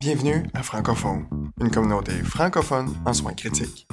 [0.00, 1.26] Bienvenue à Francophone,
[1.60, 3.86] une communauté francophone en soins critiques.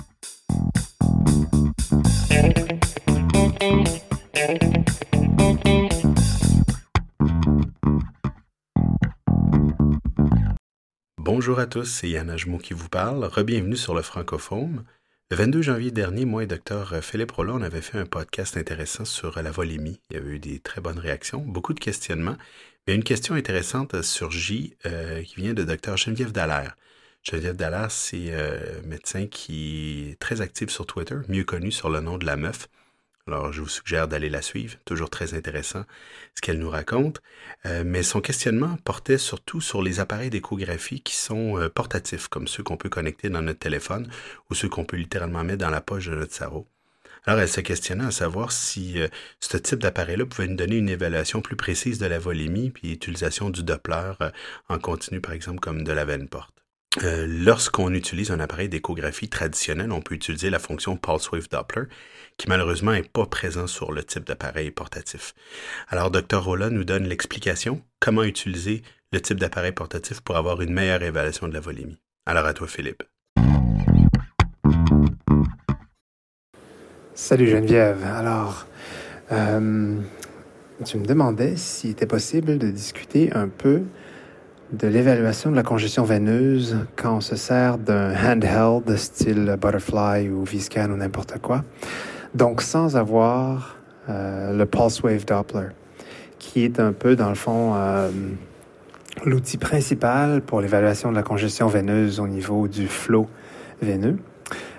[11.17, 13.25] Bonjour à tous, c'est Yann Ajmo qui vous parle.
[13.25, 14.83] Rebienvenue sur le Francophone.
[15.33, 19.03] Le 22 janvier dernier, moi et Dr Philippe Rollin, on avait fait un podcast intéressant
[19.03, 19.99] sur la volémie.
[20.11, 22.35] Il y avait eu des très bonnes réactions, beaucoup de questionnements.
[22.85, 26.77] Mais une question intéressante a surgi euh, qui vient de Dr Geneviève Dallaire.
[27.23, 31.89] Geneviève Dallaire, c'est un euh, médecin qui est très actif sur Twitter, mieux connu sur
[31.89, 32.69] le nom de la meuf.
[33.25, 34.75] Alors, je vous suggère d'aller la suivre.
[34.83, 35.85] Toujours très intéressant
[36.35, 37.21] ce qu'elle nous raconte.
[37.65, 42.49] Euh, mais son questionnement portait surtout sur les appareils d'échographie qui sont euh, portatifs, comme
[42.49, 44.11] ceux qu'on peut connecter dans notre téléphone
[44.49, 46.67] ou ceux qu'on peut littéralement mettre dans la poche de notre cerveau.
[47.25, 49.07] Alors, elle se questionnait à savoir si euh,
[49.39, 53.49] ce type d'appareil-là pouvait nous donner une évaluation plus précise de la volémie, puis l'utilisation
[53.49, 54.11] du Doppler
[54.67, 56.52] en continu, par exemple, comme de la veine porte.
[57.01, 61.85] Lorsqu'on utilise un appareil d'échographie traditionnel, on peut utiliser la fonction Pulse Wave Doppler,
[62.37, 65.33] qui malheureusement n'est pas présent sur le type d'appareil portatif.
[65.89, 66.43] Alors, Dr.
[66.43, 71.47] Rolla nous donne l'explication, comment utiliser le type d'appareil portatif pour avoir une meilleure évaluation
[71.47, 71.97] de la volémie?
[72.27, 73.03] Alors à toi, Philippe.
[77.15, 78.03] Salut Geneviève.
[78.03, 78.67] Alors,
[79.31, 79.99] euh,
[80.85, 83.83] tu me demandais s'il était possible de discuter un peu
[84.73, 90.43] de l'évaluation de la congestion veineuse quand on se sert d'un handheld style Butterfly ou
[90.43, 91.63] Viscan ou n'importe quoi.
[92.33, 93.77] Donc, sans avoir
[94.09, 95.67] euh, le Pulse Wave Doppler,
[96.39, 98.09] qui est un peu, dans le fond, euh,
[99.23, 103.27] l'outil principal pour l'évaluation de la congestion veineuse au niveau du flot
[103.79, 104.17] veineux.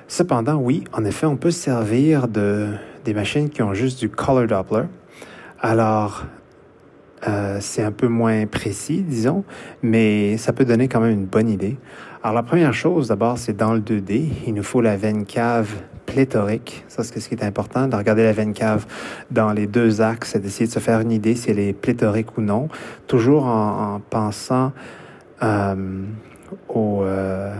[0.08, 2.70] Cependant, oui, en effet, on peut servir de,
[3.04, 4.84] des machines qui ont juste du Color Doppler.
[5.60, 6.24] Alors,
[7.26, 9.44] euh, c'est un peu moins précis, disons,
[9.82, 11.76] mais ça peut donner quand même une bonne idée.
[12.22, 15.74] Alors, la première chose, d'abord, c'est dans le 2D, il nous faut la veine cave
[16.06, 16.84] pléthorique.
[16.88, 18.86] Ça, c'est ce qui est important, de regarder la veine cave
[19.30, 22.36] dans les deux axes et d'essayer de se faire une idée si elle est pléthorique
[22.38, 22.68] ou non,
[23.06, 24.72] toujours en, pensant
[25.42, 25.74] euh,
[26.68, 27.54] au, euh,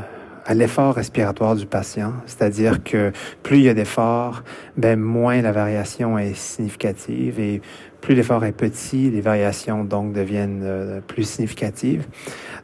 [0.47, 2.13] à l'effort respiratoire du patient.
[2.27, 3.13] C'est-à-dire que
[3.43, 4.43] plus il y a d'efforts,
[4.77, 7.63] ben, moins la variation est significative et
[8.01, 12.07] plus l'effort est petit, les variations donc deviennent euh, plus significatives.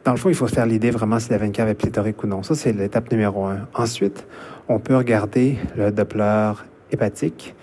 [0.05, 2.23] Dans le fond, il faut se faire l'idée vraiment si la veine cave est pléthorique
[2.23, 2.43] ou non.
[2.43, 3.67] Ça, c'est l'étape numéro un.
[3.73, 4.27] Ensuite,
[4.69, 6.51] on peut regarder le Doppler
[6.91, 7.55] hépatique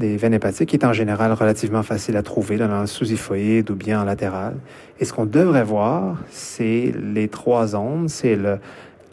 [0.00, 3.74] des veines hépatiques, qui est en général relativement facile à trouver dans le sous-hyphoïde ou
[3.76, 4.54] bien en latéral.
[4.98, 8.08] Et ce qu'on devrait voir, c'est les trois ondes.
[8.08, 8.58] C'est le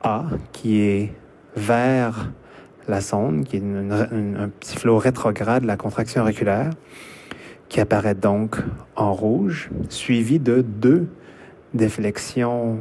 [0.02, 1.14] A qui est
[1.56, 2.32] vers
[2.88, 6.70] la sonde, qui est un petit flot rétrograde de la contraction auriculaire,
[7.70, 8.58] qui apparaît donc
[8.96, 11.08] en rouge, suivi de deux
[11.74, 12.80] déflexions,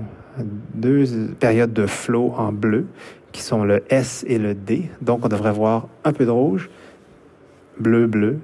[0.74, 1.04] deux
[1.40, 2.86] périodes de flot en bleu,
[3.32, 4.88] qui sont le S et le D.
[5.02, 6.70] Donc, on devrait voir un peu de rouge,
[7.78, 8.38] bleu, bleu.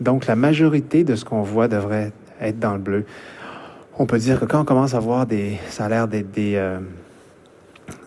[0.00, 3.04] Donc, la majorité de ce qu'on voit devrait être dans le bleu.
[3.98, 6.54] On peut dire que quand on commence à voir des, ça a l'air d'être des,
[6.56, 6.78] euh,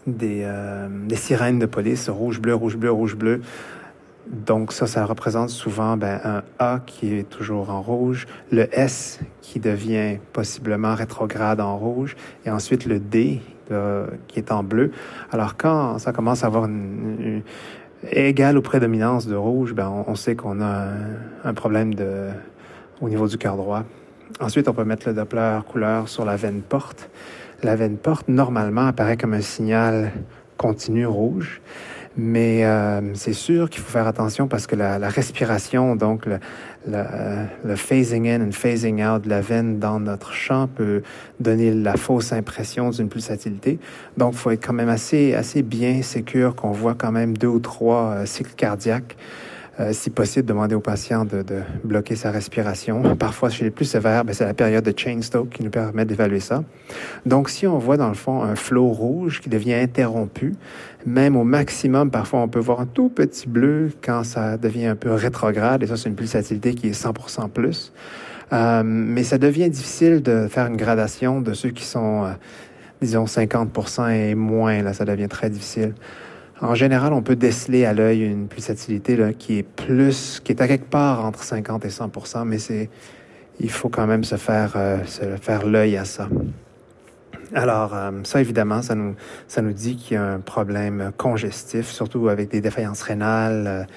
[0.08, 3.42] des, euh, des, sirènes de police, rouge, bleu, rouge, bleu, rouge, bleu.
[4.28, 9.20] Donc ça, ça représente souvent ben, un A qui est toujours en rouge, le S
[9.42, 13.42] qui devient possiblement rétrograde en rouge, et ensuite le D
[14.28, 14.92] qui est en bleu.
[15.32, 17.42] Alors quand ça commence à avoir une,
[18.10, 20.88] égale ou prédominance de rouge, ben on, sait qu'on a
[21.44, 22.30] un, problème de,
[23.00, 23.84] au niveau du cœur droit.
[24.40, 27.10] Ensuite, on peut mettre le Doppler couleur sur la veine porte.
[27.64, 30.12] La veine porte, normalement, apparaît comme un signal
[30.58, 31.62] continu rouge.
[32.18, 36.40] Mais euh, c'est sûr qu'il faut faire attention parce que la, respiration, donc le,
[37.64, 41.04] le, phasing in and phasing out de la veine dans notre champ peut
[41.40, 43.80] donner la fausse impression d'une pulsatilité.
[44.18, 47.48] Donc, il faut être quand même assez, assez bien sécure qu'on voit quand même deux
[47.48, 49.16] ou trois euh, cycles cardiaques
[49.80, 53.16] euh, si possible, demander au patient de, de, bloquer sa respiration.
[53.20, 56.04] Parfois, chez les plus sévères, ben, c'est la période de chain stoke qui nous permet
[56.04, 56.64] d'évaluer ça.
[57.26, 60.56] Donc, si on voit dans le fond un flot rouge qui devient interrompu,
[61.06, 64.96] même au maximum, parfois, on peut voir un tout petit bleu quand ça devient un
[64.96, 67.94] peu rétrograde, et ça, c'est une pulsatilité qui est 100% plus.
[68.54, 72.32] Euh, mais ça devient difficile de faire une gradation de ceux qui sont, euh,
[73.02, 74.82] disons, 50% et moins.
[74.84, 75.94] Là, ça devient très difficile.
[76.62, 80.62] En général, on peut déceler à l'œil une pulsatilité là, qui est plus, qui est
[80.62, 82.12] à quelque part entre 50 et 100
[82.46, 82.90] mais c'est,
[83.60, 86.30] il faut quand même se faire, euh, se faire l'œil à ça.
[87.54, 89.16] Alors, euh, ça, évidemment, ça nous,
[89.48, 93.88] ça nous dit qu'il y a un problème congestif, surtout avec des défaillances rénales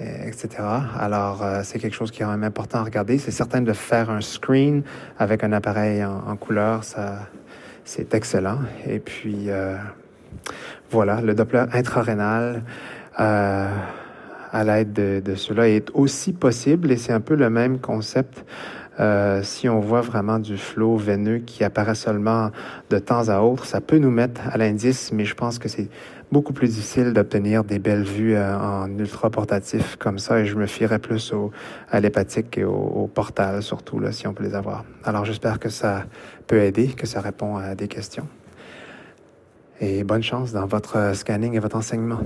[0.00, 0.62] euh, etc.
[0.98, 3.16] Alors, euh, c'est quelque chose qui est quand même important à regarder.
[3.16, 4.82] C'est certain de faire un screen
[5.18, 7.20] avec un appareil en, couleur, ça,
[7.84, 8.58] c'est excellent.
[8.86, 9.76] Et puis, euh,
[10.90, 12.62] voilà, le Doppler intrarénal
[13.18, 13.70] euh,
[14.52, 18.44] à l'aide de, de, cela est aussi possible et c'est un peu le même concept
[18.98, 22.50] euh, si on voit vraiment du flot veineux qui apparaît seulement
[22.88, 25.88] de temps à autre, ça peut nous mettre à l'indice, mais je pense que c'est
[26.32, 30.56] beaucoup plus difficile d'obtenir des belles vues euh, en ultra portatif comme ça et je
[30.56, 31.32] me fierais plus
[31.90, 34.84] à l'hépatique et au, au, portal surtout là, si on peut les avoir.
[35.04, 36.06] Alors j'espère que ça
[36.46, 38.26] peut aider, que ça répond à des questions.
[39.80, 42.20] Et bonne chance dans votre scanning et votre enseignement.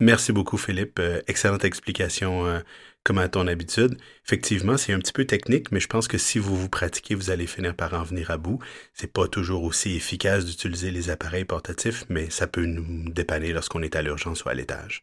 [0.00, 1.00] Merci beaucoup, Philippe.
[1.00, 2.60] Euh, excellente explication, euh,
[3.02, 3.96] comme à ton habitude.
[4.24, 7.30] Effectivement, c'est un petit peu technique, mais je pense que si vous vous pratiquez, vous
[7.30, 8.60] allez finir par en venir à bout.
[8.94, 13.82] C'est pas toujours aussi efficace d'utiliser les appareils portatifs, mais ça peut nous dépanner lorsqu'on
[13.82, 15.02] est à l'urgence ou à l'étage.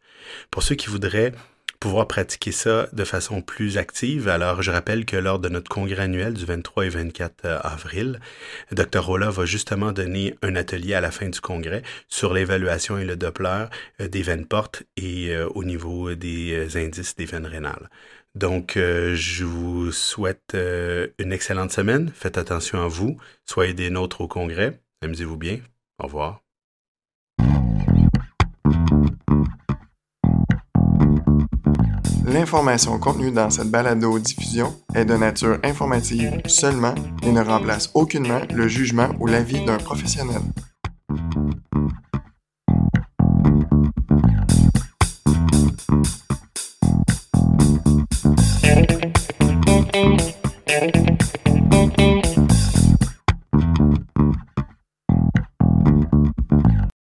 [0.49, 1.33] Pour ceux qui voudraient
[1.85, 4.27] pouvoir pratiquer ça de façon plus active.
[4.27, 8.19] Alors, je rappelle que lors de notre congrès annuel du 23 et 24 euh, avril,
[8.71, 9.05] Dr.
[9.05, 13.15] Rolla va justement donner un atelier à la fin du congrès sur l'évaluation et le
[13.15, 13.65] Doppler
[14.01, 17.91] euh, des veines portes et euh, au niveau des indices des veines rénales.
[18.33, 20.57] Donc, je vous souhaite
[21.19, 22.11] une excellente semaine.
[22.13, 23.15] Faites attention à vous.
[23.45, 24.81] Soyez des nôtres au congrès.
[25.01, 25.59] Amusez-vous bien.
[25.99, 26.44] Au revoir.
[32.35, 36.93] L'information contenue dans cette balado-diffusion est de nature informative seulement
[37.23, 40.41] et ne remplace aucunement le jugement ou l'avis d'un professionnel.